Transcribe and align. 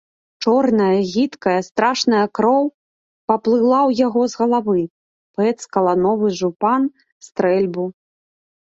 Чорная, 0.43 0.97
гідкая, 1.15 1.53
страшная 1.67 2.21
кроў 2.39 2.63
паплыла 3.33 3.79
ў 3.89 3.91
яго 4.07 4.21
з 4.35 4.43
галавы, 4.43 4.81
пэцкала 5.37 5.93
новы 6.09 6.27
жупан, 6.43 6.93
стрэльбу. 7.31 7.91